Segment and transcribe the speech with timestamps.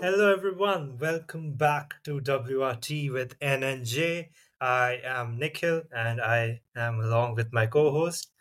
[0.00, 0.96] Hello, everyone.
[0.98, 3.62] Welcome back to WRT with N
[4.60, 8.32] I am Nikhil, and I am along with my co-host.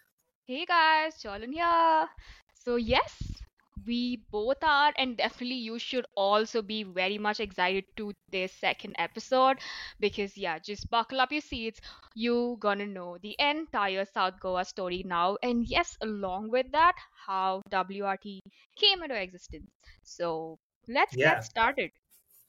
[0.46, 2.08] Hey guys, Jolin here.
[2.54, 3.42] So yes,
[3.86, 8.96] we both are, and definitely you should also be very much excited to this second
[8.98, 9.58] episode
[10.00, 11.80] because yeah, just buckle up your seats.
[12.16, 16.96] You gonna know the entire South Goa story now, and yes, along with that,
[17.28, 18.40] how WRT
[18.76, 19.70] came into existence.
[20.04, 20.58] So
[20.90, 21.92] let's get started.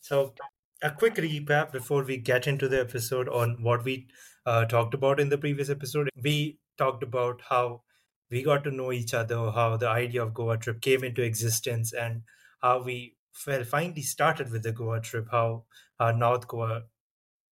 [0.01, 0.35] So,
[0.83, 4.09] a quick recap before we get into the episode on what we
[4.47, 6.09] uh, talked about in the previous episode.
[6.21, 7.83] We talked about how
[8.31, 11.93] we got to know each other, how the idea of Goa trip came into existence,
[11.93, 12.23] and
[12.61, 13.17] how we
[13.47, 15.65] well, finally started with the Goa trip, how
[15.99, 16.85] our North Goa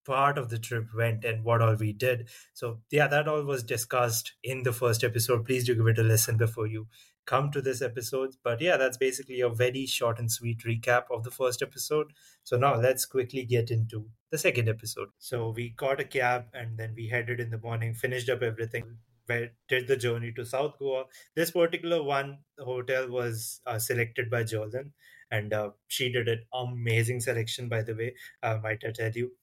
[0.05, 2.29] part of the trip went and what all we did.
[2.53, 5.45] So yeah, that all was discussed in the first episode.
[5.45, 6.87] Please do give it a listen before you
[7.25, 8.35] come to this episode.
[8.43, 12.13] But yeah, that's basically a very short and sweet recap of the first episode.
[12.43, 15.09] So now let's quickly get into the second episode.
[15.17, 18.97] So we got a cab and then we headed in the morning, finished up everything.
[19.27, 21.05] Did the journey to South Goa?
[21.35, 24.93] This particular one hotel was uh, selected by Jordan,
[25.29, 27.69] and uh, she did an amazing selection.
[27.69, 29.33] By the way, uh, might I tell you?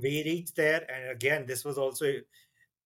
[0.00, 2.12] we reached there and again this was also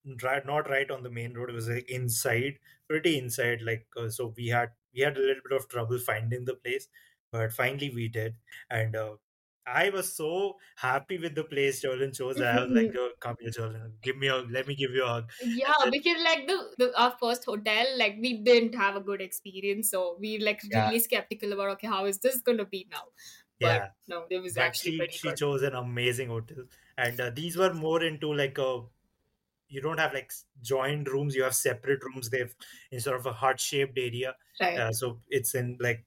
[0.05, 4.33] not right on the main road it was like inside pretty inside like uh, so
[4.37, 6.89] we had we had a little bit of trouble finding the place
[7.31, 8.35] but finally we did
[8.71, 9.15] and uh,
[9.67, 12.39] I was so happy with the place Jolin chose.
[12.39, 13.93] I was like, oh, "Come here, Jolin.
[14.03, 17.01] Give me a, let me give you a hug." Yeah, then, because like the, the
[17.01, 20.99] our first hotel, like we didn't have a good experience, so we like yeah, really
[20.99, 23.05] skeptical about okay, how is this gonna be now?
[23.61, 23.89] But yeah.
[24.07, 25.37] no, it was But actually she pretty she good.
[25.37, 26.65] chose an amazing hotel,
[26.99, 28.83] and uh, these were more into like a
[29.75, 32.31] you don't have like joined rooms you have separate rooms.
[32.31, 32.55] They've
[32.93, 34.37] in sort of a heart shaped area.
[34.61, 34.79] Right.
[34.79, 36.05] uh, so it's in like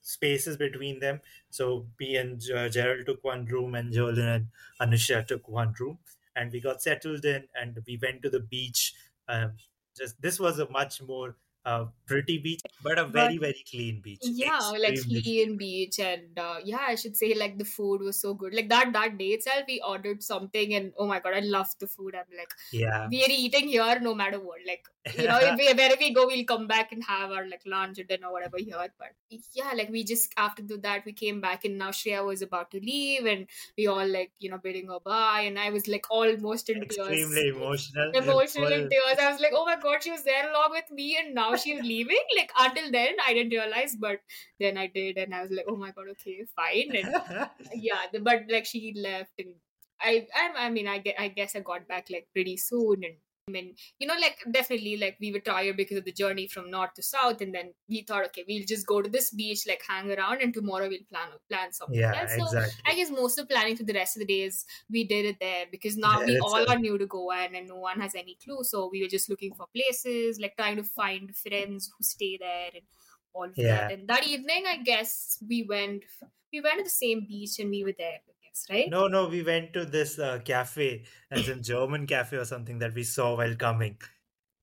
[0.00, 1.20] spaces between them.
[1.50, 4.46] So me and Ger- gerald took one room and jolene and
[4.80, 5.98] anusha took one room.
[6.36, 8.94] And we got settled in and we went to the beach.
[9.28, 9.54] Um,
[9.96, 14.00] just this was a much more uh, pretty beach but a But very very clean
[14.00, 18.00] beach yeah, like extremely clean beach and uh, yeah, I should say like the food
[18.00, 18.54] was so good.
[18.54, 21.86] Like that that day itself, we ordered something and oh my god, I loved the
[21.86, 22.14] food.
[22.14, 24.58] I'm like, yeah we are eating here no matter what.
[24.66, 27.62] Like you know, if we, wherever we go, we'll come back and have our like
[27.66, 28.76] lunch or dinner, or whatever here.
[28.98, 29.08] But
[29.52, 32.80] yeah, like we just after that, we came back and now Shreya was about to
[32.80, 33.46] leave and
[33.76, 36.98] we all like you know bidding her bye, and I was like almost in tears
[36.98, 39.18] extremely emotional emotional in tears.
[39.20, 41.82] I was like, oh my god, she was there along with me, and now she's
[41.82, 42.24] leaving.
[42.36, 44.20] Like until then, I didn't realize, but
[44.58, 48.20] then I did, and I was like, oh my god, okay, fine, and yeah, the,
[48.20, 49.54] but like she left, and
[50.00, 53.14] I, I, I mean, I get, I guess I got back like pretty soon, and
[53.50, 56.94] Mean, you know, like definitely, like we were tired because of the journey from north
[56.94, 60.10] to south, and then we thought, okay, we'll just go to this beach, like hang
[60.10, 62.34] around, and tomorrow we'll plan plan something yeah else.
[62.36, 62.46] So
[62.86, 65.66] I guess most of planning for the rest of the days we did it there
[65.70, 68.36] because now there we all are new to Goa and, and no one has any
[68.42, 68.62] clue.
[68.62, 72.70] So we were just looking for places, like trying to find friends who stay there
[72.74, 72.82] and
[73.32, 73.92] all of that.
[73.92, 76.04] And that evening, I guess we went
[76.52, 78.20] we went to the same beach and we were there.
[78.54, 78.92] Guess, right?
[78.92, 82.94] No, no, we went to this uh, cafe, as in German cafe or something that
[82.94, 84.00] we saw while coming.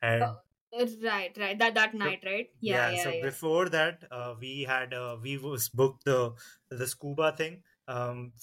[0.02, 0.38] And
[0.72, 1.58] Uh, right, right.
[1.58, 2.50] That that so night, right?
[2.62, 3.30] Yeah, yeah, yeah, so yeah.
[3.30, 6.36] before that, uh, we had uh, we was booked the
[6.70, 8.34] the scuba thing um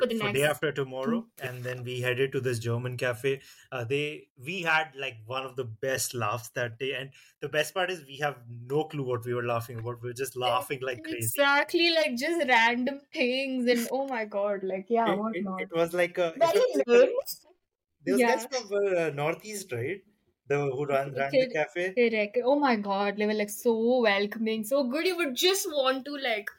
[0.00, 3.42] For for for day after tomorrow, and then we headed to this German cafe.
[3.70, 7.74] Uh, they we had like one of the best laughs that day, and the best
[7.74, 10.02] part is we have no clue what we were laughing about.
[10.02, 11.34] We were just laughing like crazy.
[11.34, 15.64] Exactly, like just random things and oh my god, like yeah, It, what it, not?
[15.64, 17.12] it was like a it Very was like a
[18.18, 20.02] guys from uh, northeast, right?
[20.46, 21.98] The who ran ran the cafe.
[21.98, 22.38] Correct.
[22.44, 25.06] Oh my god, they were like so welcoming, so good.
[25.06, 26.50] You would just want to like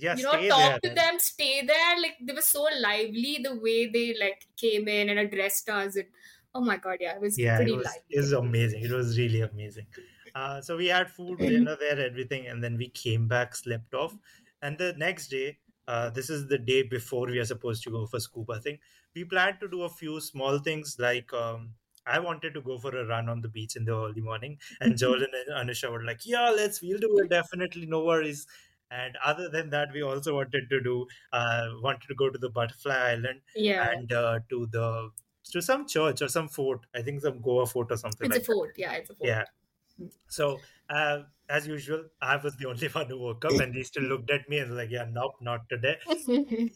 [0.00, 0.90] Yeah, you know talk there.
[0.90, 2.00] to them, stay there.
[2.00, 5.96] Like they were so lively the way they like came in and addressed us.
[5.96, 6.06] And
[6.54, 8.02] oh my god, yeah, it was yeah, it pretty was lively.
[8.10, 8.82] it was amazing.
[8.82, 9.86] It was really amazing.
[10.34, 14.16] Uh, so we had food, dinner there, everything, and then we came back, slept off,
[14.62, 15.58] and the next day.
[15.88, 18.78] Uh, this is the day before we are supposed to go for scuba thing.
[19.16, 21.74] We planned to do a few small things like um,
[22.06, 24.96] I wanted to go for a run on the beach in the early morning, and
[24.96, 25.34] Joel and
[25.68, 28.46] Anusha were like, "Yeah, let's, we'll do it definitely, no worries."
[28.90, 32.50] And other than that, we also wanted to do, uh, wanted to go to the
[32.50, 35.10] Butterfly Island Yeah, and uh, to the
[35.52, 36.86] to some church or some fort.
[36.94, 38.54] I think some Goa fort or something it's a like that.
[38.54, 38.74] fort.
[38.76, 39.28] Yeah, it's a fort.
[39.28, 39.44] Yeah.
[40.28, 40.60] So
[40.90, 44.30] uh, as usual, I was the only one who woke up, and they still looked
[44.30, 45.96] at me and was like, "Yeah, nope, not today."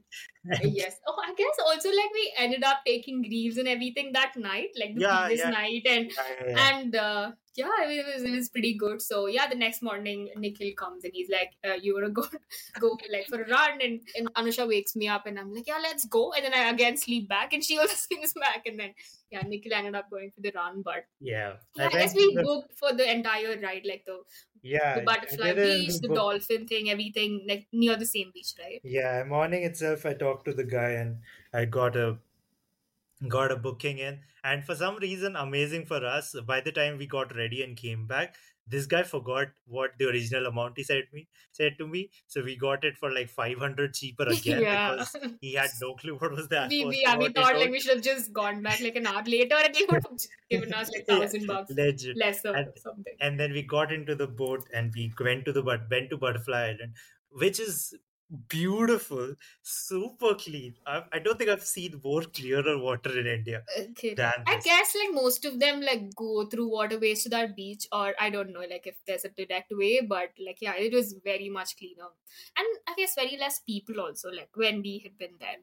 [0.62, 1.00] Yes.
[1.06, 4.94] Oh, I guess also like we ended up taking greaves and everything that night, like
[4.94, 6.12] the yeah, previous yeah, night, and
[6.46, 9.00] yeah, and uh, yeah, it was, it was pretty good.
[9.00, 12.26] So yeah, the next morning, Nikhil comes and he's like, uh, "You wanna go,
[12.80, 15.78] go like for a run?" And, and Anusha wakes me up, and I'm like, "Yeah,
[15.82, 18.92] let's go." And then I again sleep back, and she also sleeps back, and then
[19.30, 20.82] yeah, Nikhil ended up going for the run.
[20.82, 24.24] But Yeah, yeah, I guess we booked for the entire ride, like the
[24.62, 28.30] yeah, the butterfly did it in beach, the dolphin thing, everything like near the same
[28.32, 28.82] beach, right?
[28.84, 32.20] Yeah, morning itself, I talked to the guy and I got a
[33.28, 34.22] got a booking in.
[34.42, 38.06] And for some reason, amazing for us, by the time we got ready and came
[38.06, 38.36] back,
[38.66, 42.10] this guy forgot what the original amount he said me said to me.
[42.26, 44.92] So we got it for like five hundred cheaper again yeah.
[44.92, 47.80] because he had no clue what was the we, we, yeah, we thought like we
[47.80, 50.18] should have just gone back like an hour later and he would have
[50.50, 52.16] given us like thousand bucks legit.
[52.16, 53.14] lesser or And- something.
[53.20, 56.16] and then we got into the boat and we went to the but went to
[56.16, 56.94] Butterfly Island,
[57.30, 57.94] which is
[58.48, 60.74] beautiful, super clean.
[60.86, 64.14] I, I don't think I've seen more clearer water in India Okay.
[64.46, 68.30] I guess like most of them like go through waterways to that beach, or I
[68.30, 71.76] don't know like if there's a direct way, but like yeah, it was very much
[71.76, 72.08] cleaner,
[72.56, 75.58] and I guess very less people also like when we had been there.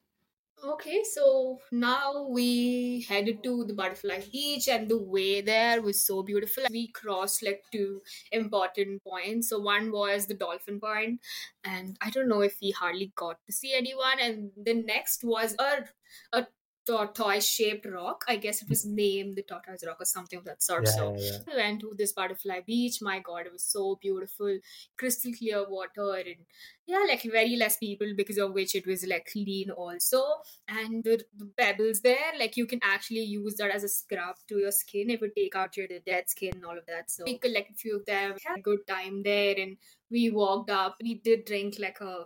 [0.63, 6.21] Okay, so now we headed to the Butterfly Beach, and the way there was so
[6.21, 6.65] beautiful.
[6.69, 9.49] We crossed like two important points.
[9.49, 11.19] So one was the Dolphin Point,
[11.63, 14.19] and I don't know if we hardly got to see anyone.
[14.21, 15.85] And the next was a
[16.31, 16.45] a
[16.85, 18.25] tortoise shaped rock.
[18.27, 20.85] I guess it was named the Tortoise Rock or something of that sort.
[20.85, 21.37] Yeah, So yeah, yeah.
[21.47, 22.97] we went to this butterfly beach.
[23.01, 24.57] My God, it was so beautiful,
[24.97, 26.45] crystal clear water, and
[26.87, 30.23] yeah, like very less people because of which it was like clean also.
[30.67, 34.57] And the, the pebbles there, like you can actually use that as a scrub to
[34.57, 35.09] your skin.
[35.09, 37.11] It would take out your dead skin and all of that.
[37.11, 39.77] So we collected a few of them, had a good time there, and
[40.09, 40.95] we walked up.
[41.01, 42.25] We did drink like a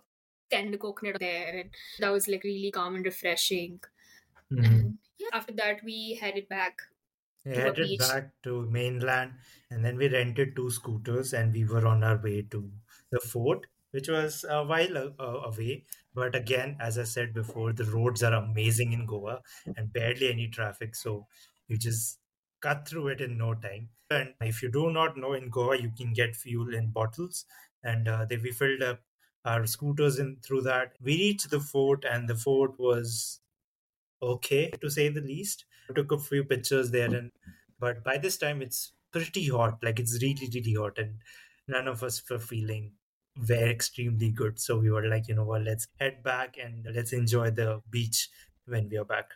[0.50, 1.70] tender coconut there, and
[2.00, 3.80] that was like really calm and refreshing.
[4.52, 4.90] Mhm.
[4.90, 6.82] And yeah, after that, we headed back
[7.44, 9.40] We to headed back to mainland
[9.72, 12.72] and then we rented two scooters and we were on our way to
[13.12, 15.86] the fort, which was a while a- a- away.
[16.14, 19.42] But again, as I said before, the roads are amazing in Goa
[19.76, 20.96] and barely any traffic.
[20.96, 21.28] So
[21.68, 22.20] you just
[22.62, 23.90] cut through it in no time.
[24.10, 27.46] And if you do not know, in Goa, you can get fuel in bottles.
[27.84, 29.02] And uh, they, we filled up
[29.44, 30.96] our scooters in through that.
[31.02, 33.42] We reached the fort and the fort was
[34.22, 35.66] okay to say the least.
[35.96, 37.32] took a few pictures there and
[37.80, 41.20] but by this time it's pretty hot like it's really really hot and
[41.68, 42.94] none of us were feeling
[43.38, 44.60] very extremely good.
[44.60, 45.64] So we were like you know what?
[45.64, 48.30] Let's head back and let's enjoy the beach
[48.66, 49.32] when we are back.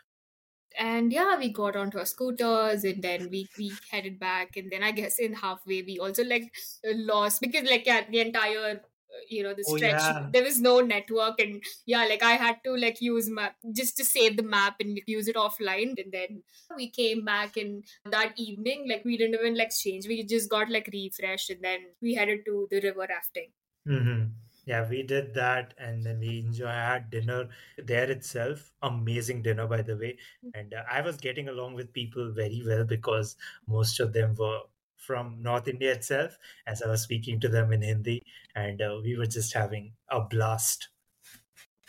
[0.77, 4.55] And yeah we got onto our scooters and then we we headed back.
[4.55, 6.53] And then i guess in halfway we also like
[6.85, 8.81] lost because like yeah the entire
[9.27, 10.01] you know the Oh, stretch.
[10.01, 10.31] yeah.
[10.33, 14.05] there was no network and yeah like i had to like use map just to
[14.05, 15.99] save the map and like, use it offline.
[16.03, 16.43] And then
[16.75, 20.07] we came back and that evening like we didn't even like change.
[20.07, 23.51] We just got like refreshed and then we headed to the river rafting.
[23.85, 24.25] Hmm
[24.65, 28.71] yeah we did that and then we enjoy had dinner there itself.
[28.81, 30.17] Amazing dinner by the way.
[30.53, 33.35] And uh, i was getting along with people very well because
[33.67, 34.61] most of them were
[35.07, 36.37] from north india itself
[36.67, 38.21] as i was speaking to them in hindi
[38.55, 40.89] and uh, we were just having a blast.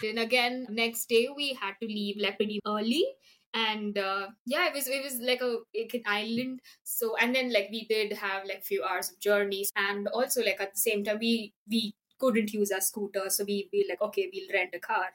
[0.01, 3.05] Then again next day we had to leave pretty early
[3.53, 6.61] and uh, yeah it was it was like a like an island.
[6.85, 10.61] So and then like we did have like few hours of journeys and also like
[10.61, 14.31] at the same time we we couldn't use our scooter so we we like okay
[14.33, 15.07] we'll rent a car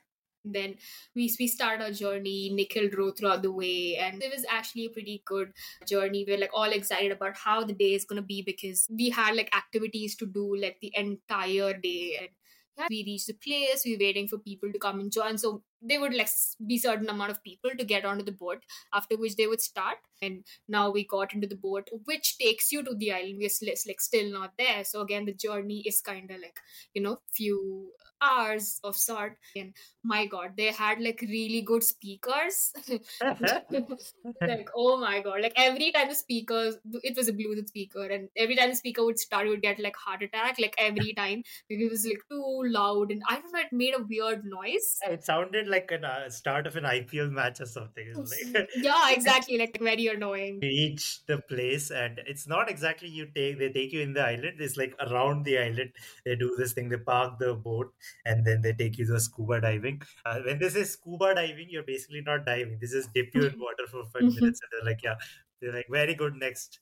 [0.45, 0.75] then
[1.15, 3.95] we we started our journey nikhil drove throughout the way.
[3.97, 5.51] And it was actually a pretty good
[5.87, 6.25] journey.
[6.27, 9.35] We're like all excited about how the day is going to be because we had
[9.35, 12.17] like activities to do like the entire day.
[12.19, 12.29] And
[12.77, 13.83] yeah, we reached the place.
[13.85, 15.37] We were waiting for people to come and join.
[15.37, 16.29] So they would like
[16.65, 18.63] be certain amount of people to get onto the boat
[18.93, 19.97] after which they would start.
[20.21, 23.37] And now we got into the boat which takes you to the island.
[23.39, 24.83] We're still, like still not there.
[24.83, 26.59] So again the journey is kind of like
[26.93, 29.37] you know few hours of sort.
[29.55, 29.73] And
[30.03, 32.73] my god they had like really good speakers.
[34.41, 35.41] Like oh my god.
[35.41, 38.05] Like every time the speakers it was a bluetooth speaker.
[38.05, 41.13] And every time the speaker would start you would get like heart attack like every
[41.17, 41.43] time.
[41.69, 43.11] Maybe it was like too loud.
[43.11, 44.99] And i don't know it made a weird noise.
[45.07, 48.13] It sounded like a uh, start of an ipl match or something
[48.53, 50.59] like yeah exactly like very annoying.
[50.61, 54.21] you reach the place and it's not exactly you take they take you in the
[54.21, 55.91] island it's like around the island.
[56.25, 57.93] They do this thing they park the boat
[58.25, 60.01] and then they take you to scuba diving.
[60.25, 63.59] Uh, when they say scuba diving you're basically not diving this is dip you in
[63.67, 65.15] water for five minutes and they're like yeah.
[65.61, 66.79] They're like very good next.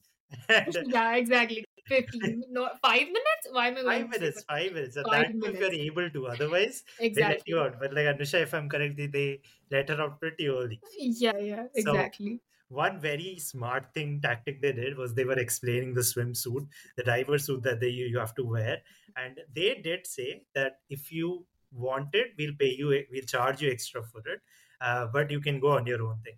[0.50, 3.47] Yeah exactly 15 no 5 minutes?
[3.51, 4.95] Why am i five minutes five minutes.
[4.95, 6.27] And Five that too if you're able to.
[6.27, 7.43] Otherwise they let exactly.
[7.47, 7.79] you out.
[7.79, 10.79] But like anusha if i'm correct they, let her out pretty early.
[10.97, 11.63] Yeah yeah.
[11.63, 12.39] So- exactly.
[12.69, 17.37] one very smart thing tactic they did was they were explaining the swimsuit, the diver
[17.37, 18.77] suit that they you have to wear,
[19.15, 23.71] and they did say that if you want it, we'll pay you, we'll charge you
[23.71, 24.41] extra for it,
[24.81, 26.35] uh, but you can go on your own thing.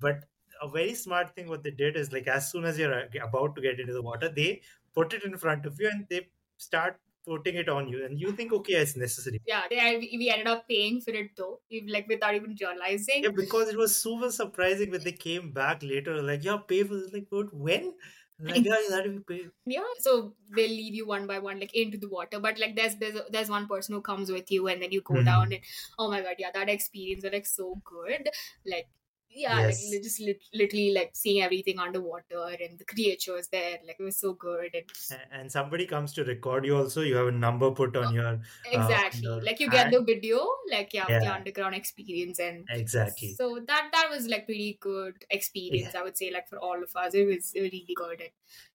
[0.00, 0.24] But
[0.62, 3.54] a very smart thing what they did is like as soon as you're uh, about
[3.56, 4.62] to get into the water, they
[4.96, 8.32] put it in front of you and they start putting it on you, and you
[8.32, 9.40] think okay, it's necessary.
[9.46, 13.22] Yeah, they, we ended up paying for it though, like without even realizing.
[13.22, 16.94] Yeah, because it was super surprising when they came back later, like yeah, pay for
[16.96, 17.12] this.
[17.12, 17.52] Like what?
[17.54, 17.94] When?
[18.38, 19.50] Like yeah, that we pay.
[19.68, 22.38] Yeah, so they'll lead you one by one, like into the water.
[22.38, 25.22] But like there's there's there's one person who comes with you, and then you go
[25.22, 25.22] Mhm.
[25.22, 25.62] down, and
[25.98, 28.28] oh my god, yeah, that experience is like so good.
[28.64, 28.88] Like
[29.36, 29.80] yeah, Yes.
[29.92, 34.18] like just lit- literally like seeing everything underwater and the creatures there, like it was
[34.18, 34.74] so good.
[35.10, 36.76] And And somebody comes to record you.
[36.76, 38.40] Also, you have a number put on your
[38.72, 43.34] exactly, your like you get the video, like yeah, of the underground experience, and exactly.
[43.34, 45.94] so that that was like pretty good experience.
[45.94, 48.20] I would say like for all of us, it was really good.
[48.20, 48.30] And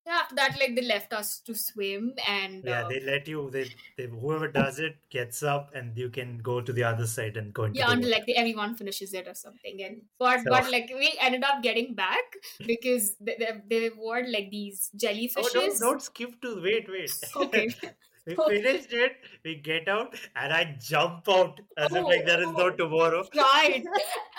[0.05, 3.49] yeah, after that, like they left us to swim, and Yeah, uh, they let you.
[3.51, 3.65] They,
[3.97, 7.53] they whoever does it gets up, and you can go to the other side and
[7.53, 10.50] go into yeah the until like the, everyone finishes it or something and but So-
[10.51, 12.24] but like we ended up getting back
[12.65, 14.89] because they, they, they were like these
[15.36, 17.25] Oh, jellyfishes don't, don't skip to wait, wait.
[17.36, 17.67] okay
[18.25, 18.48] we Okay.
[18.48, 19.17] finished it.
[19.43, 22.75] We get out, and I jump out as if like there is no Oh.
[22.75, 23.29] tomorrow.
[23.36, 23.84] right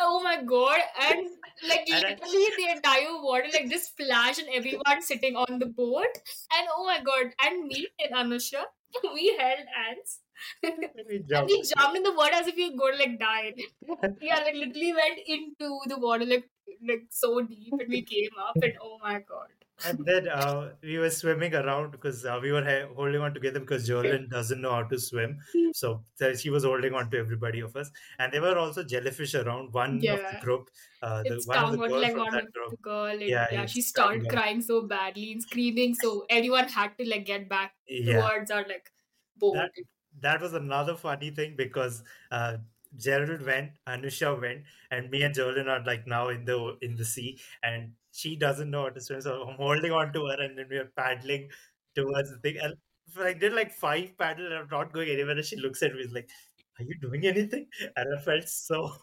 [0.00, 1.28] oh my god and
[1.68, 5.66] like And I- literally the entire water like just splashed and everyone sitting on the
[5.66, 6.14] boat
[6.56, 8.64] and oh my god and me and anusha
[9.14, 10.20] we held hands.
[11.08, 11.48] We and jumped.
[11.48, 13.54] we jumped in the water as if we were going to like die.
[14.20, 16.50] Yeah like literally went into the water like
[16.88, 20.98] like so deep and we came up and oh my god And then uh, we
[20.98, 24.70] were swimming around because uh, we were ha- holding on together because Jolene doesn't know
[24.72, 25.40] how to swim.
[25.72, 27.90] So, so she was holding on to everybody of us.
[28.18, 29.72] And there were also jellyfish around.
[29.72, 30.70] One of the group,
[31.02, 32.70] uh, the, it's one of the downward girls like from that group.
[32.70, 36.96] the girl and Yeah, yeah, she started crying so badly and screaming so everyone had
[36.98, 38.92] to like get back Yeah, towards our like
[39.36, 39.72] boat That-
[40.20, 42.58] that was another funny thing because uh,
[42.96, 47.04] Gerald went, Anusha went, and me and Jolene are like now in the in the
[47.04, 50.58] sea, and she doesn't know how to swim, so I'm holding on to her, and
[50.58, 51.50] then we are paddling
[51.94, 52.74] towards the thing, and
[53.18, 56.06] I did like five paddle, and I'm not going anywhere, and she looks at me
[56.08, 56.30] like,
[56.78, 58.96] "Are you doing anything?" And I felt so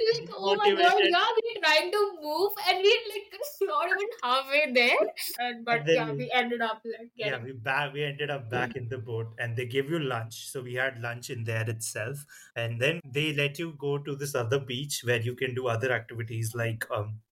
[0.00, 4.72] like oh my god yeah we're trying to move and we're like not even halfway
[4.72, 4.96] there
[5.38, 8.30] and, but And yeah we- we ended up like Yeah, getting we back we ended
[8.30, 10.48] up back in the boat and they give you lunch.
[10.50, 12.24] So we had lunch in there itself.
[12.56, 15.92] And then they let you go to this other beach where you can do other
[15.92, 17.22] activities like um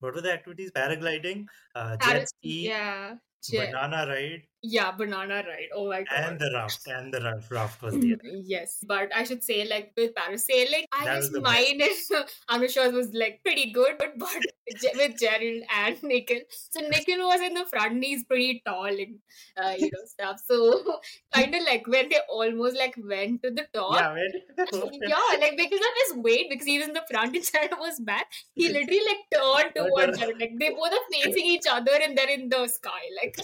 [0.00, 0.70] what were the activities?
[0.72, 6.38] Paragliding, uh jet ski, yeah jet- banana ride, yeah banana ride oh my god and
[6.38, 6.86] the raft.
[6.86, 8.16] And the raft, raft was there.
[8.24, 12.10] Yes, but I should say, like with parasailing, I That guess mine is
[12.50, 14.12] Anusha's was like pretty good, but
[14.80, 16.40] Je- with Gerald and Nikhil.
[16.50, 19.18] So Nikhil was in the front, and he's pretty tall and
[19.56, 20.40] uh, you know stuff.
[20.46, 21.00] So
[21.32, 23.94] kind of like when they almost like went to the top.
[23.94, 27.44] Yeah, when Yeah, like because of his weight, because he was in the front and
[27.52, 30.18] Jared was back, he literally like turned Turned towards.
[30.18, 30.38] Jared.
[30.38, 33.36] Like they both are facing each other and they're in the sky, like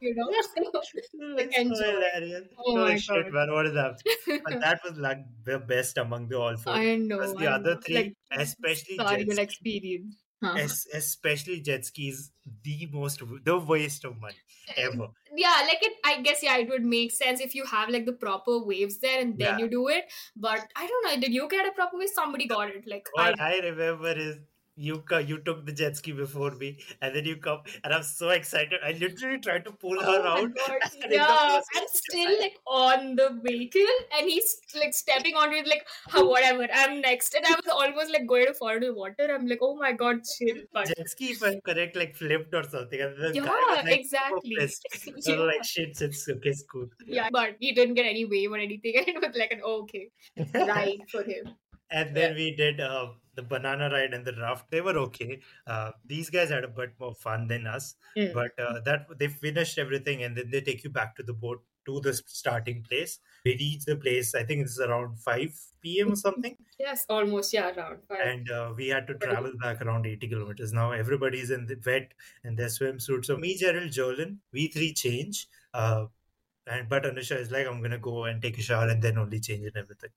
[0.00, 0.30] you know.
[0.56, 2.48] It's so hilarious.
[2.58, 3.98] Oh my shit, man, what is that?
[4.44, 6.72] But that was like the best among the all four.
[6.74, 7.18] I know.
[7.18, 7.80] Because the I other know.
[7.80, 10.16] three, like, especially jet experience.
[10.42, 10.56] Huh.
[10.58, 12.30] es- especially jet skis,
[12.64, 14.34] the most, the waste of money
[14.76, 15.06] eh, ever.
[15.34, 15.92] Yeah, like it.
[16.04, 19.20] I guess yeah, it would make sense if you have like the proper waves there
[19.20, 19.64] and then Yeah.
[19.64, 20.04] you do it.
[20.36, 21.20] But I don't know.
[21.20, 22.10] Did you get a proper wave?
[22.14, 22.84] Somebody got it.
[22.86, 24.36] Like I, I remember is
[24.76, 28.30] you you took the jet ski before me, and then you come, and I'm so
[28.30, 28.80] excited.
[28.84, 30.82] I literally tried to pull her Oh my out.
[31.02, 35.86] And yeah, I'm still like on the vehicle, and he's like stepping on it, like
[36.08, 36.66] "Huh, whatever.
[36.72, 39.28] I'm next, and I was almost like going to fall into the water.
[39.32, 40.56] I'm like, oh my god, chill.
[40.72, 42.98] But jet ski, if I'm correct, like flipped or something.
[42.98, 44.56] Yeah, was like exactly.
[44.58, 44.80] was
[45.26, 45.36] Yeah.
[45.36, 46.88] like, shit, it's okay, it's cool.
[47.06, 50.10] Yeah, but he didn't get any wave or anything, and it was like an okay
[50.54, 51.54] ride for him.
[51.90, 54.70] And then we did uh, the banana ride and the raft.
[54.70, 55.40] They were okay.
[55.66, 58.32] Uh, these guys had a bit more fun than us, Mm.
[58.34, 61.62] but uh, that they finished everything, and then they take you back to the boat
[61.86, 63.18] to the starting place.
[63.44, 64.34] We reach the place.
[64.34, 66.12] I think it's around five p.m.
[66.12, 68.20] or something, Yes, almost yeah, around five.
[68.26, 70.72] and uh, we had to travel back around eighty kilometers.
[70.72, 72.12] Now everybody's in the wet
[72.42, 73.26] in their swimsuits.
[73.26, 75.46] So me, Gerald, Jolin, we three change.
[75.74, 76.06] Uh,
[76.66, 79.38] and but Anusha is like, I'm gonna go and take a shower and then only
[79.40, 80.10] change and everything.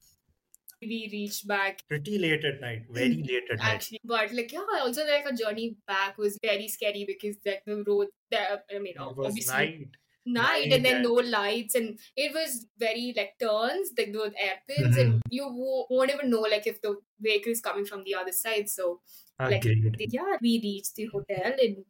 [0.82, 3.84] We reached back Pretty late at night, very late at night.
[3.84, 7.84] actually but like yeah also like a journey back was very scary because like the
[7.88, 9.96] road there i mean It was obviously night.
[10.26, 15.02] night and then no lights and it was very like turns like those airpins Mhm.
[15.02, 18.32] and you wo- won't even know like if the vehicle is coming from the other
[18.34, 19.02] side so
[19.50, 19.98] like Agreed.
[19.98, 21.86] yeah we reached the hotel and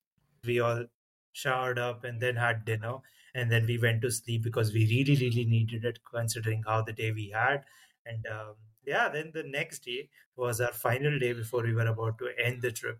[0.46, 0.86] we all
[1.34, 2.98] showered up and then had dinner
[3.36, 6.94] and then we went to sleep because we really really needed it considering how the
[6.94, 7.64] day we had
[8.06, 8.56] and um,
[8.88, 12.62] yeah then the next day was our final day before we were about to end
[12.62, 13.00] the trip.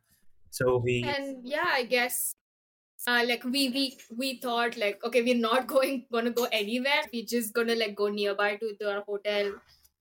[0.50, 2.36] So we and yeah i guess
[3.08, 7.04] uh, like we we we thought like okay we're not going gonna go anywhere.
[7.14, 9.54] We're just gonna like go nearby to the hotel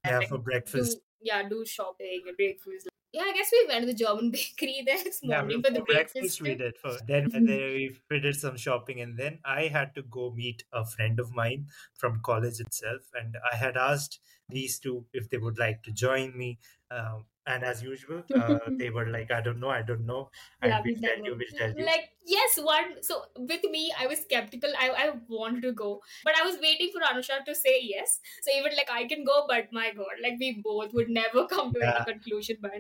[0.05, 0.99] yeah like, for do breakfast.
[1.21, 2.89] yeah do shopping and breakfast.
[3.13, 5.71] Yeah i guess we went to the german bakery the next yeah, morning we- for
[5.71, 9.39] the for breakfast we did for then and then we did some shopping and then
[9.45, 13.03] i had to go meet a friend of mine from college itself.
[13.15, 16.59] And i had asked these two if they would like to join me
[16.91, 20.31] um, and as usual uh, they were like i don't know i don't know
[20.63, 23.03] and yeah, we'll tell you we'll tell you Like yes, one.
[23.03, 24.73] So with me, I was skeptical.
[24.79, 28.19] I I wanted to go, but I was waiting for Anusha to say yes.
[28.43, 31.73] So even like I can go, but my God, like we both would never come
[31.75, 31.93] to Yeah.
[31.99, 32.57] any conclusion.
[32.61, 32.73] But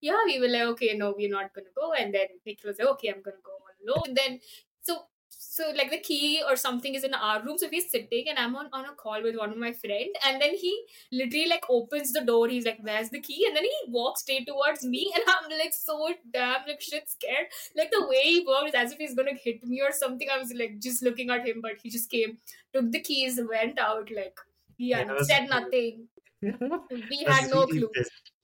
[0.00, 1.92] yeah, we were like, okay, no, we're not gonna go.
[1.92, 4.08] And then Nikhil was like, okay, I'm gonna go alone.
[4.08, 4.40] And then
[4.82, 5.06] so
[5.38, 7.58] so like the key or something is in our room.
[7.58, 10.08] So we're sitting and I'm on, on a call with one of my friend.
[10.24, 12.48] And then he literally like opens the door.
[12.48, 13.44] He's like, Where's the key?
[13.46, 15.12] And then he walks straight towards me.
[15.14, 17.46] And I'm like so damn like shit scared.
[17.76, 20.28] Like the way he walked is as if he's gonna hit me or something.
[20.32, 22.38] I was like just looking at him, but he just came,
[22.72, 24.38] took the keys, went out, like
[24.78, 26.08] yeah, Yeah, said nothing.
[26.42, 27.90] We had no clue.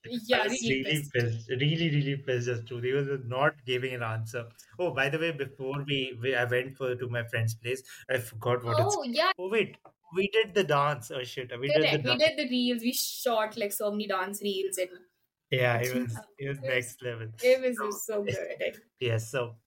[0.04, 1.12] Yeah, I was really really pissed.
[1.14, 1.48] pissed.
[1.48, 2.46] Really, really pissed.
[2.46, 2.84] Just truth.
[2.84, 4.48] He was not giving an answer.
[4.78, 8.18] Oh, by the way, before we, we I went for to my friend's place, I
[8.18, 8.96] forgot what it's.
[8.96, 9.78] Oh yeah, Oh wait,
[10.14, 11.10] we did the dance.
[11.10, 12.18] Oh shit, we did the We dance.
[12.18, 12.82] did the reels.
[12.82, 14.90] We shot like so many dance reels, and
[15.50, 17.28] Yeah, it was it was next level.
[17.42, 18.80] it was So, just so good.
[19.00, 19.58] Yes, so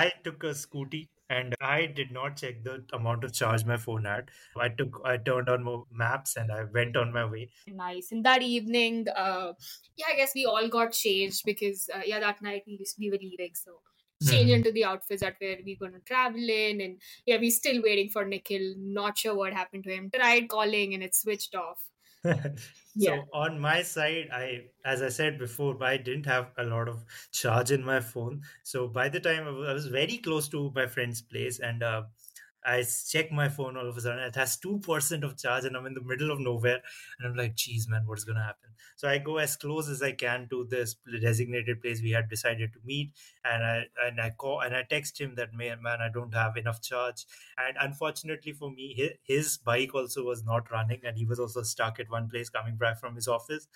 [0.00, 4.04] I took a scooty and I did not check the amount of charge my phone
[4.04, 4.30] had.
[4.56, 7.50] I took I turned on my maps and I went on my way.
[7.66, 8.12] nice.
[8.12, 9.52] And that evening, uh,
[9.96, 13.18] yeah, I guess we all got changed because uh, yeah, that night we we were
[13.18, 13.80] leaving, so
[14.28, 14.56] change Mhm.
[14.58, 18.24] into the outfits that where we gonna travel in, and yeah, we're still waiting for
[18.24, 18.74] Nikhil.
[18.78, 20.10] Not sure what happened to him.
[20.14, 21.82] Tried calling and it switched off.
[22.98, 23.20] so Yeah.
[23.32, 27.70] on my side i as i said before i didn't have a lot of charge
[27.70, 28.42] in my phone.
[28.62, 32.04] So by the time i was, very close to my friend's place and uh,
[32.64, 34.24] i check my phone all of a sudden.
[34.24, 36.82] It has 2% of charge and i'm in the middle of nowhere.
[37.18, 38.65] And i'm like geez man what's gonna happen
[38.96, 42.72] so i go as close as i can to this designated place we had decided
[42.72, 43.12] to meet
[43.44, 46.56] and i and i call and i text him that man, man i don't have
[46.56, 47.24] enough charge.
[47.58, 52.00] And unfortunately for me his, bike also was not running and he was also stuck
[52.00, 53.68] at one place coming back from his office.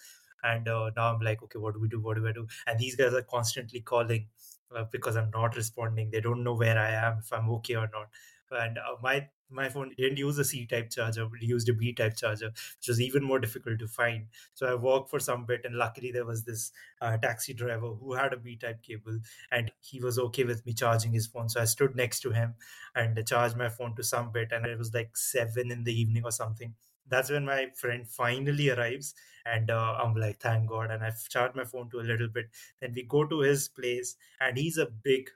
[0.42, 2.00] And uh, now i'm like okay what do we do?
[2.00, 2.46] What do i do?
[2.66, 4.26] And these guys are constantly calling
[4.74, 6.10] uh, because i'm not responding.
[6.10, 8.08] They don't know where i am if i'm okay or not.
[8.50, 11.92] And uh, my my phone didn't use a C type charger, it used a B
[11.92, 14.26] type charger, which was even more difficult to find.
[14.54, 18.14] So I walked for some bit, and luckily there was this uh, taxi driver who
[18.14, 19.18] had a B type cable,
[19.50, 21.48] and he was okay with me charging his phone.
[21.48, 22.54] So I stood next to him
[22.94, 26.24] and charged my phone to some bit, and it was like seven in the evening
[26.24, 26.74] or something.
[27.06, 30.90] That's when my friend finally arrives, and uh, I'm like, thank God.
[30.90, 32.50] And I've charged my phone to a little bit.
[32.80, 35.28] Then we go to his place, and he's a big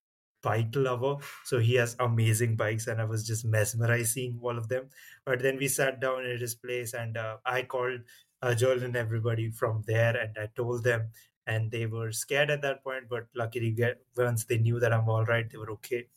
[0.45, 1.17] bike lover.
[1.45, 4.91] So he has amazing bikes and i was just mesmerized seeing all of them.
[5.25, 8.01] But then we sat down at his place and uh, i called
[8.43, 11.11] uh, joel and everybody from there and i told them
[11.47, 13.75] and they were scared at that point but luckily
[14.17, 16.09] once they knew that i'm all right they were okay.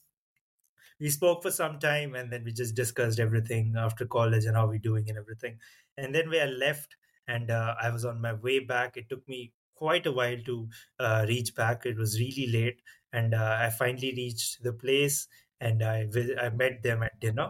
[0.99, 4.67] We spoke for some time and then we just discussed everything after college and how
[4.67, 5.59] we're doing and everything.
[5.97, 6.95] And then we left
[7.27, 8.97] and uh, i was on my way back.
[8.97, 11.85] It took me quite a while to uh, reach back.
[11.85, 12.81] It was really late
[13.17, 15.27] and uh, i finally reached the place
[15.59, 16.05] and i
[16.45, 17.49] i met them at dinner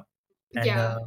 [0.56, 0.96] and Yeah.
[0.96, 1.06] uh,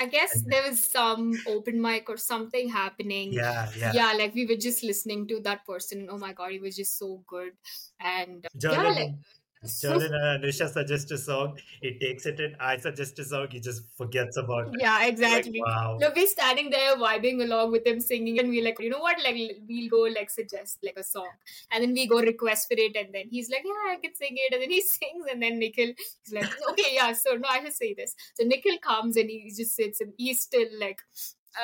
[0.00, 3.36] I guess and- there was some open mic or something happening.
[3.36, 6.08] yeah yeah Yeah, like we were just listening to that person.
[6.08, 7.52] Oh my god, he was just so good.
[8.00, 9.20] And yeah, Jolin,
[9.62, 11.58] like Jolin and Anisha suggest a song.
[11.82, 12.56] He takes it in.
[12.58, 13.48] I suggest a song.
[13.50, 14.80] He just forgets about it.
[14.80, 15.62] yeah, Like, exactly.
[15.64, 15.98] wow.
[16.00, 19.18] Look, we're standing there vibing along with him singing, and we're like, you know what?
[19.22, 19.36] Like,
[19.68, 21.28] we'll go like suggest like a song,
[21.70, 24.32] and then we go request for it, and then he's like, yeah, I can sing
[24.34, 25.90] it, and then he sings, and then Nikhil
[26.26, 28.14] is like, okay, yeah, so no, I should say this.
[28.34, 31.00] So Nikhil comes and he just sits, and he's still like,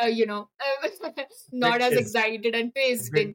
[0.02, 0.48] uh, you know,
[1.52, 3.34] not as excited and pissed, and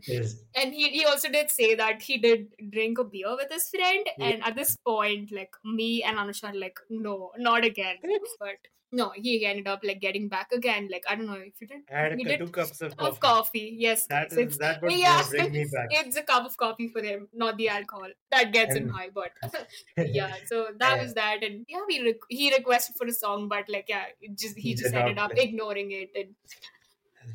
[0.56, 4.06] and he, he also did say that he did drink a beer with his friend
[4.18, 4.26] Yeah.
[4.28, 7.98] and at this point like me and anusha like no not again.
[8.40, 8.58] But
[8.92, 10.90] no, he ended up like getting back again.
[10.92, 11.82] Like I don't know if you did.
[11.92, 13.20] I had a, did two cups of of coffee.
[13.20, 13.76] coffee.
[13.78, 14.34] Yes, That.
[14.34, 15.90] It's that would yeah, bring me back.
[15.90, 19.10] it's a cup of coffee for him, not the alcohol that gets him high.
[19.10, 19.32] But
[20.02, 21.04] yeah, so that Yeah.
[21.04, 24.38] was that, and yeah, we re- he requested for a song, but like yeah, it
[24.38, 25.38] just he, He just ended up play.
[25.38, 26.36] ignoring it, and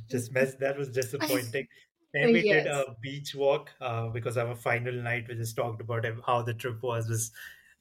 [0.08, 1.66] just mess that was disappointing
[2.12, 6.04] then we did a beach walk uh, because our final night we just talked about
[6.24, 7.32] how the trip was was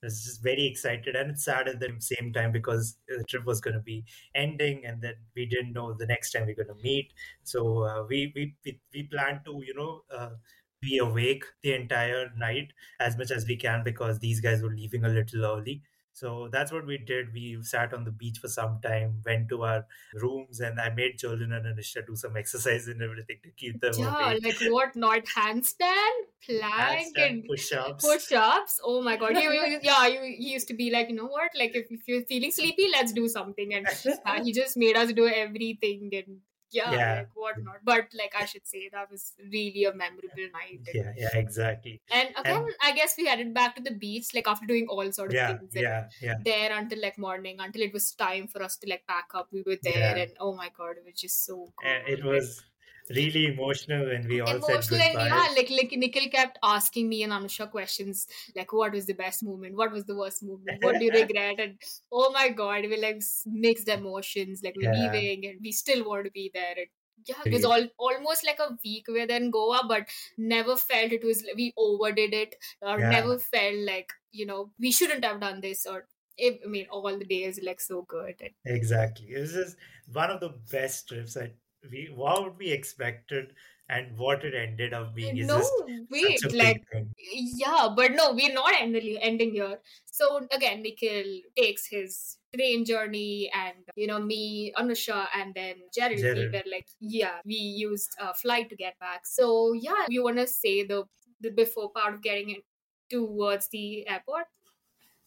[0.06, 3.74] was just very excited and sad at the same time because the trip was going
[3.76, 7.14] to be ending and then we didn't know the next time we're going to meet.
[7.44, 10.36] So uh, we, we we we planned to you know uh,
[10.82, 15.04] be awake the entire night as much as we can because these guys were leaving
[15.04, 15.84] a little early
[16.16, 17.34] so that's what we did.
[17.34, 21.20] We sat on the beach for some time, went to our rooms, and I made
[21.20, 24.44] Jolene and Anisha do some exercise and everything to keep them yeah, awake.
[24.46, 28.06] like what not handstand, plank, Handstand and push-ups.
[28.06, 28.80] push ups.
[28.82, 31.52] Oh my god, he, he- yeah, he, he used to be like, you know what,
[31.60, 33.86] like if, if you're feeling sleepy, let's do something, and
[34.26, 36.38] uh, he just made us do everything and.
[36.78, 37.14] Yeah, Yeah.
[37.20, 37.80] like whatnot.
[37.90, 40.82] But like I should say, that was really a memorable night.
[40.94, 41.96] And, yeah, yeah, exactly.
[42.12, 45.30] and again, I guess we headed back to the beach, like after doing all sort
[45.30, 45.76] of Yeah, things.
[45.76, 46.36] and yeah, yeah.
[46.44, 49.50] There until like morning, until it was time for us to like pack up.
[49.52, 50.24] We were there, Yeah.
[50.24, 51.72] and oh my god, it was just so.
[51.84, 52.62] And it was
[53.10, 57.24] really emotional when we all said emotional and yeah like like Nikhil kept asking me
[57.24, 60.98] and Anusha questions like what was the best moment what was the worst moment what
[61.00, 61.78] do you regret and
[62.12, 65.00] oh my god we like mixed emotions like we're Yeah.
[65.02, 66.88] leaving and we still want to be there and
[67.28, 71.12] yeah it was all almost like a week we were in Goa but never felt
[71.12, 73.10] it was we overdid it or Yeah.
[73.10, 77.18] never felt like you know we shouldn't have done this or if, I mean all
[77.18, 79.28] the days like so good and Exactly.
[79.30, 79.78] It was just
[80.12, 81.38] one of the best trips.
[81.38, 81.54] I
[81.92, 83.54] we what we expected
[83.90, 85.64] and what it ended up uh, being is no
[86.10, 86.84] wait like.
[87.18, 89.80] Yeah, but no, we're not ending ending here.
[90.06, 96.18] So again, Nikhil takes his train journey, and you know me, Anusha, and then Jared.
[96.18, 96.54] We Jared.
[96.54, 99.26] were like, yeah, we used a flight to get back.
[99.26, 101.06] So yeah, you want to say the
[101.42, 102.64] the before part of getting it
[103.10, 104.46] towards the airport?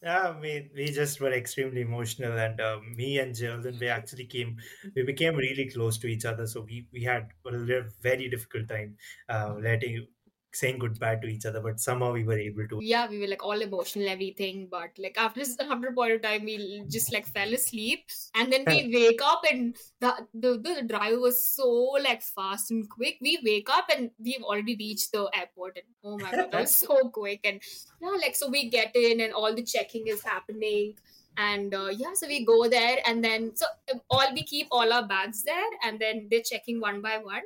[0.01, 4.57] Yeah, mean, we just were extremely emotional, and uh, me and Jilden, we actually came,
[4.95, 6.47] we became really close to each other.
[6.47, 8.95] So we we had a very difficult time
[9.27, 10.07] uh, letting
[10.53, 12.79] saying goodbye to each other, but somehow we were able to.
[12.81, 14.67] Yeah, we were like all emotional, everything.
[14.69, 18.63] But like after after a point of time, we just like fell asleep, and then
[18.67, 21.69] we wake up, and the, the the driver was so
[22.03, 23.17] like fast and quick.
[23.21, 26.75] We wake up, and we've already reached the airport, and oh my god, that was
[26.87, 27.41] so quick.
[27.43, 27.61] And
[28.01, 30.95] yeah, like so we get in, and all the checking is happening.
[31.37, 33.65] And uh, yeah, so we go there, and then so
[34.09, 37.43] all we keep all our bags there, and then they're checking one by one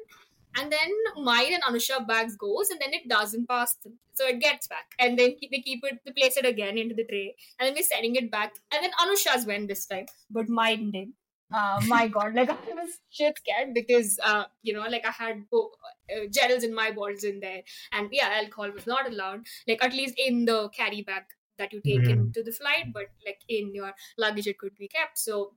[0.56, 0.92] and then
[1.24, 4.00] mine and Anusha bags goes and then it doesn't pass them.
[4.14, 4.86] So it gets back.
[5.00, 7.36] And then they keep it, they place it again into the tray.
[7.60, 8.54] And then we're sending it back.
[8.72, 11.16] And then Anusha's went this time, but mine didn't.
[11.54, 15.44] Uh, my god, like I was shit scared because, uh, you know, like I had
[15.54, 15.72] oh,
[16.12, 17.62] uh, gels in my bottles in there.
[17.92, 21.24] And yeah, alcohol was not allowed, like at least in the carry bag
[21.60, 22.10] that you take Mhm.
[22.12, 25.18] into the flight, but like in your luggage, it could be kept.
[25.20, 25.54] So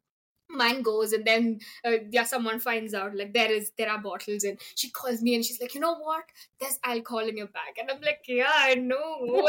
[0.49, 4.45] mine goes and then uh, yeah someone finds out like there is there are bottles
[4.45, 6.25] and she calls me and she's like you know what?
[6.61, 7.75] There's alcohol in your bag.
[7.81, 9.49] And i'm like yeah i know.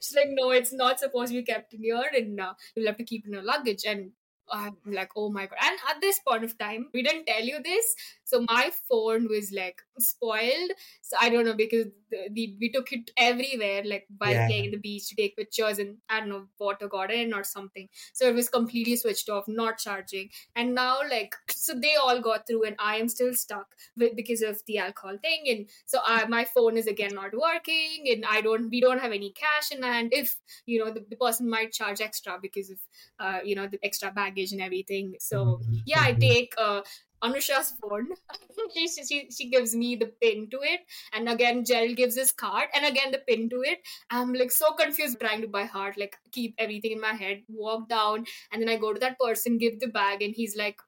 [0.00, 2.96] She's like no it's not supposed to be kept in here and uh, you'll have
[2.96, 3.84] to keep in your luggage.
[3.86, 4.12] And
[4.50, 5.58] I'm like, oh my god.
[5.62, 7.94] And at this point of time, we didn't tell you this.
[8.24, 10.70] So my phone was like spoiled.
[11.02, 14.46] So I don't know because the, the, we took it everywhere, like while Yeah.
[14.46, 17.88] playing the beach to take pictures and I don't know, water got in or something.
[18.12, 20.30] So it was completely switched off, not charging.
[20.54, 24.42] And now, like, so they all got through, and I am still stuck with because
[24.42, 25.44] of the alcohol thing.
[25.48, 29.12] And so I, my phone is again not working, and I don't, we don't have
[29.12, 30.10] any cash in hand.
[30.12, 30.36] If
[30.66, 32.78] you know, the, the person might charge extra because of,
[33.18, 35.14] uh, you know, the extra baggage and everything.
[35.20, 36.20] So Mhm, yeah, I mhm.
[36.20, 36.82] take uh,
[37.22, 38.08] Anusha's phone.
[38.74, 40.80] she, she she gives me the pin to it,
[41.12, 43.80] and again Gerald gives his card, and again the pin to it.
[44.10, 47.42] I'm like so confused, trying to by heart, like keep everything in my head.
[47.48, 50.80] Walk down, and then I go to that person, give the bag, and he's like.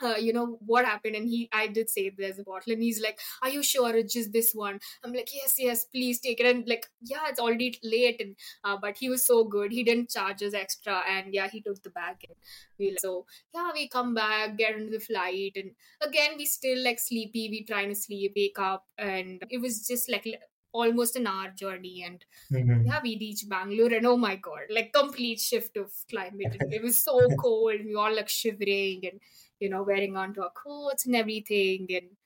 [0.00, 3.00] Uh, you know what happened and he i did say there's a bottle and he's
[3.00, 4.78] like are you sure it's just this one?
[5.02, 8.76] I'm like yes yes please take it and like yeah it's already late and uh,
[8.80, 11.90] but he was so good he didn't charge us extra and yeah he took the
[11.90, 12.36] bag and
[12.78, 16.78] we like, so yeah we come back get into the flight and again we still
[16.84, 20.26] like sleepy we trying to sleep wake up and it was just like
[20.72, 22.84] almost an hour journey and Mhm.
[22.84, 26.56] yeah we reached bangalore and oh my god like complete shift of climate.
[26.70, 29.20] It was so cold we all like shivering and
[29.60, 32.16] you know wearing onto our coats and everything and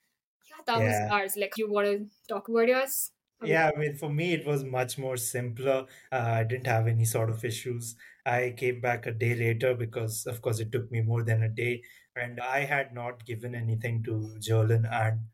[0.49, 4.09] yeah that was ours like you want to talk about yours Yeah, I mean, for
[4.09, 5.85] me, it was much more simpler.
[6.11, 7.95] Uh, I didn't have any sort of issues.
[8.25, 11.49] I came back a day later because, of course, it took me more than a
[11.49, 11.83] day,
[12.15, 15.27] and I had not given anything to Jolin and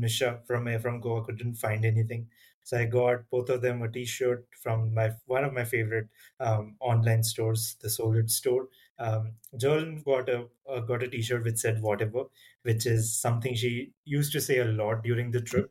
[0.00, 1.24] Misha from from Goa.
[1.24, 2.30] Couldn't find anything,
[2.64, 6.08] so I got both of them a T-shirt from my one of my favorite
[6.40, 8.70] um, online stores, the Souled Store.
[9.02, 9.32] Um,
[10.04, 12.24] got a uh, got a T-shirt which said "whatever,"
[12.62, 15.70] which is something she used to say a lot during the trip,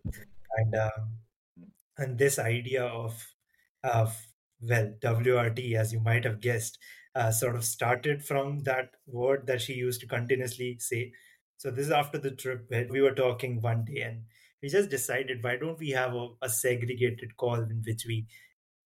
[0.57, 1.19] and um,
[1.97, 3.33] and this idea of
[3.83, 4.27] of
[4.61, 6.77] well WRT, as you might have guessed,
[7.15, 11.13] uh, sort of started from that word that she used to continuously say.
[11.57, 14.23] So this is after the trip where we were talking one day, and
[14.61, 18.27] we just decided why don't we have a, a segregated call in which we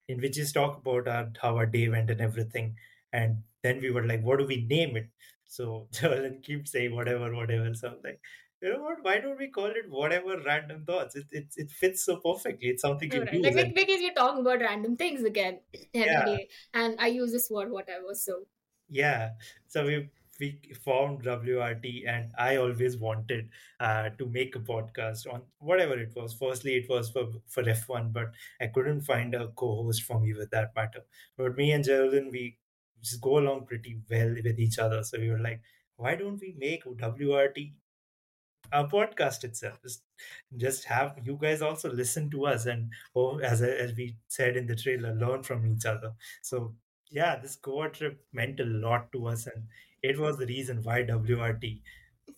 [0.08, 2.76] in which is talk about our, how our day went and everything.
[3.14, 5.10] And then we were like, what do we name it?
[5.46, 7.74] So Jolin keeps saying whatever, whatever.
[7.74, 8.20] So I'm like,
[8.62, 9.04] you know what?
[9.04, 11.16] Why don't we call it whatever random thoughts?
[11.16, 12.70] It it, it fits so perfectly.
[12.70, 13.56] It's something you Alright, use.
[13.56, 15.60] Like, and- because we're talking about random things again
[15.94, 16.26] every Yeah.
[16.26, 18.14] day, and I use this word whatever.
[18.16, 18.46] So
[18.90, 19.32] Yeah,
[19.68, 23.50] so we we formed WRT, and I always wanted
[23.80, 26.34] uh, to make a podcast on whatever it was.
[26.34, 30.52] Firstly, it was for for F1, but I couldn't find a co-host for me with
[30.52, 31.04] that matter.
[31.38, 32.58] But me and Geraldine, we
[33.22, 35.04] go along pretty well with each other.
[35.04, 35.62] So we were like,
[35.98, 37.74] why don't we make WRT
[38.72, 39.82] a podcast itself?
[39.82, 40.04] Just,
[40.58, 44.68] just have you guys also listen to us, and oh, as as we said in
[44.68, 46.14] the trailer, learn from each other.
[46.42, 46.76] So
[47.10, 49.64] yeah, this Goa trip meant a lot to us, and
[50.02, 51.82] it was the reason why WRT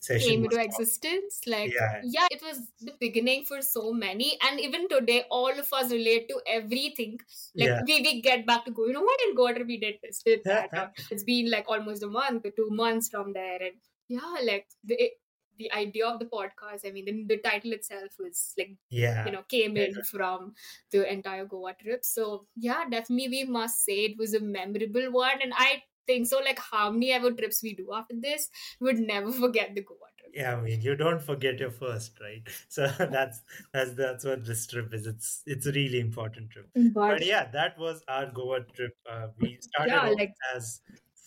[0.07, 1.41] came into existence.
[1.47, 2.01] Like, Yeah.
[2.03, 6.27] yeah, it was the beginning for so many, and even today, all of us relate
[6.29, 7.19] to everything.
[7.55, 7.81] Like, Yeah.
[7.87, 8.85] we, we get back to go.
[8.87, 9.19] You know what?
[9.27, 10.69] In Goa, we did this, did that.
[11.11, 13.75] it's been like almost a month or two months from there, and
[14.07, 15.11] yeah, like the
[15.57, 16.85] the idea of the podcast.
[16.87, 20.53] I mean, the, the title itself was like Yeah, you know came in from
[20.91, 22.05] the entire Goa trip.
[22.05, 26.39] So yeah, definitely we must say it was a memorable one, and I think so.
[26.39, 30.09] Like how many ever trips we do after this, we would never forget the Goa
[30.17, 30.31] trip.
[30.33, 30.55] yeah.
[30.55, 32.41] I mean, you don't forget your first, right?
[32.69, 33.41] So that's
[33.73, 35.07] that's that's what this trip is.
[35.07, 36.69] It's it's a really important trip.
[36.93, 38.95] But yeah, that was our Goa trip.
[39.09, 40.81] Uh, we started Yeah, like- as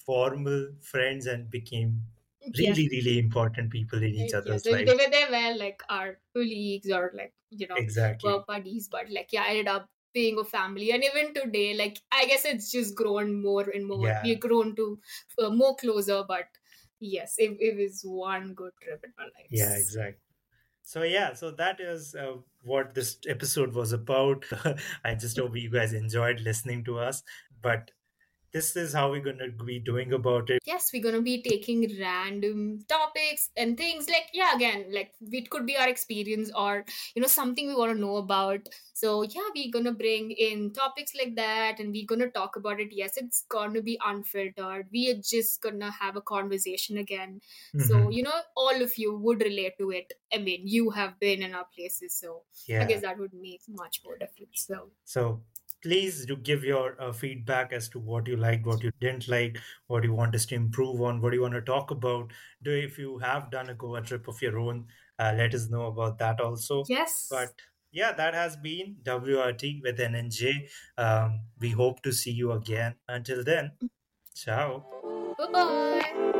[0.07, 2.03] formal friends and became
[2.59, 4.91] really, really important people in each other's so lives.
[4.91, 8.31] they were there were like our colleagues or like you know Exactly.
[8.31, 11.99] work buddies, but like yeah, I ended up being a family, and even today, like
[12.13, 14.07] I guess it's just grown more and more.
[14.07, 14.23] Yeah.
[14.23, 14.99] We've grown to
[15.39, 16.47] uh, more closer, but
[16.99, 19.47] yes, it, it was one good trip in my life.
[19.51, 20.21] Yeah, exactly.
[20.83, 24.45] So yeah, so that is uh, what this episode was about.
[25.05, 27.23] I just hope you guys enjoyed listening to us.
[27.63, 27.91] But
[28.53, 30.61] this is how we're gonna be doing about it.
[30.67, 35.67] yes we're gonna be taking random topics and things like yeah again like it could
[35.67, 36.85] be our experience or
[37.15, 41.13] you know something we want to know about so yeah we're gonna bring in topics
[41.21, 45.21] like that and we're gonna talk about it yes it's gonna be unfiltered we are
[45.23, 47.41] just gonna have a conversation again
[47.89, 48.13] so Mhm.
[48.15, 51.55] you know all of you would relate to it i mean you have been in
[51.55, 52.83] our places so yeah.
[52.83, 55.43] i guess that would make much more difference so So
[55.83, 59.59] please do give your uh, feedback as to what you liked, what you didn't like,
[59.87, 62.31] what you want us to improve on, what you want to talk about.
[62.63, 64.87] Do if you have done a Goa trip of your own,
[65.19, 66.85] uh, let us know about that also.
[66.89, 67.55] yes But
[67.93, 70.69] yeah, that has been WRT with NNJ.
[70.97, 72.95] Um, we hope to see you again.
[73.09, 73.73] Until then,
[74.35, 74.85] ciao.
[75.39, 76.33] bye bye